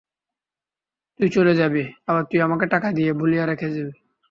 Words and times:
তুই 1.19 1.29
চলে 1.29 1.53
যাবি, 1.55 1.83
আর 2.07 2.21
তুই 2.29 2.39
আমাকে 2.41 2.65
টাকা 2.73 2.87
দিয়ে 2.97 3.11
ভুলিয়ে 3.13 3.43
রেখে 3.45 3.67
যাবি? 3.69 3.93